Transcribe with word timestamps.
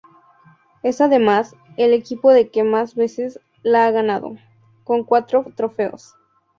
Es 0.81 0.99
además, 0.99 1.55
el 1.77 1.93
equipo 1.93 2.31
que 2.51 2.63
más 2.63 2.95
veces 2.95 3.39
la 3.61 3.85
ha 3.85 3.91
ganado, 3.91 4.35
con 4.83 5.03
cuatro 5.03 5.45
trofeos. 5.55 6.15